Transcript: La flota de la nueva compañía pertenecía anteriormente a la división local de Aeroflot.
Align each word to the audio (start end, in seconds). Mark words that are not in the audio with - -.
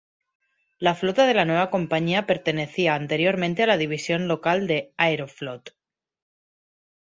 La 0.79 0.95
flota 0.95 1.27
de 1.27 1.35
la 1.35 1.45
nueva 1.45 1.69
compañía 1.69 2.25
pertenecía 2.25 2.95
anteriormente 2.95 3.61
a 3.61 3.67
la 3.67 3.77
división 3.77 4.27
local 4.27 4.65
de 4.65 4.95
Aeroflot. 4.97 5.75